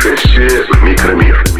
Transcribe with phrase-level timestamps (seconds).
[0.00, 1.59] путешествие в микромир.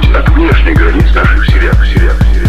[0.00, 2.48] путь от внешних границ наших вселен, вселен, вселен.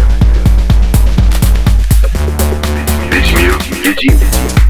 [3.10, 4.61] Ведь мир един.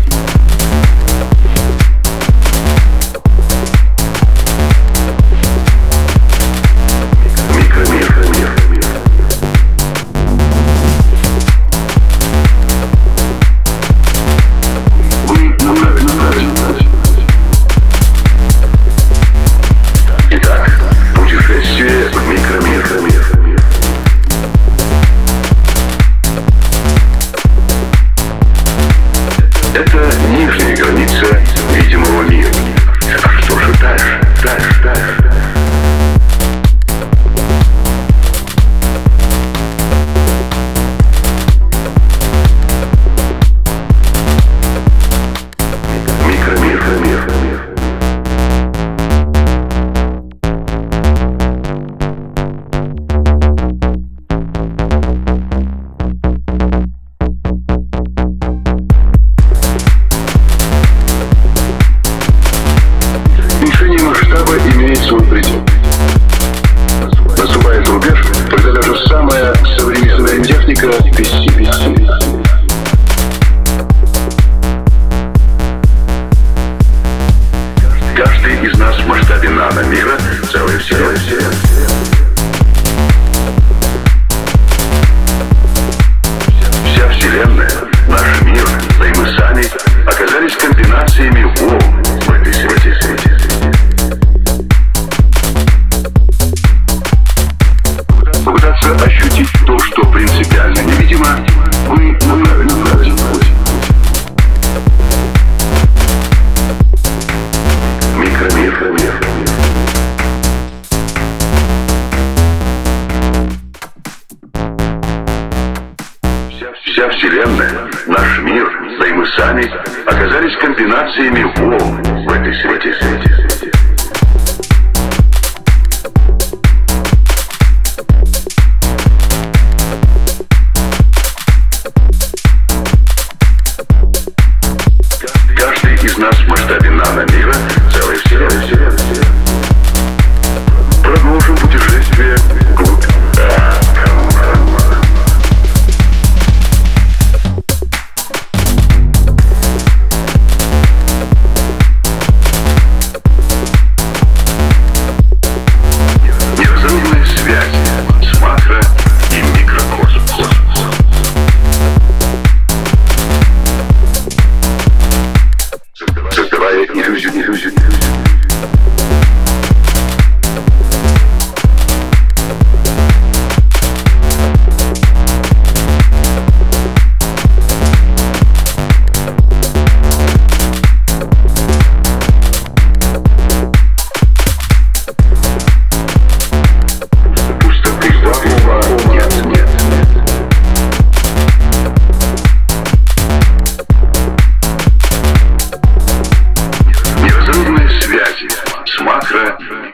[116.92, 119.64] вся Вселенная, наш мир и мы сами
[120.06, 123.61] оказались комбинациями волн в этой среде.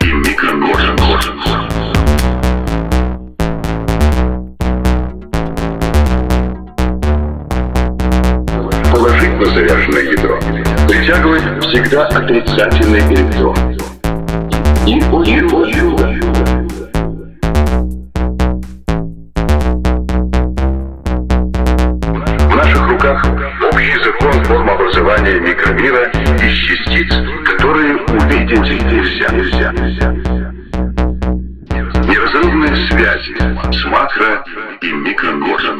[0.00, 1.00] и микрогород.
[8.90, 10.38] Положить на заряженное ядро
[10.88, 13.56] притягивает всегда отрицательный электрон.
[14.86, 15.00] И
[22.48, 23.26] В наших руках
[23.70, 26.10] общий закон формообразования микромира
[26.42, 27.27] из частиц
[28.68, 29.28] увидеть нельзя.
[29.30, 30.12] нельзя, нельзя.
[32.06, 33.36] Неразрывные связи
[33.72, 34.44] с макро
[34.82, 35.78] и микромиром.